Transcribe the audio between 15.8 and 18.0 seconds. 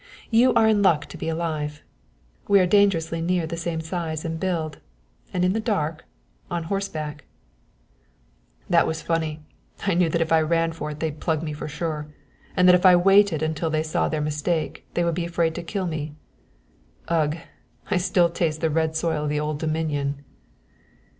me. Ugh! I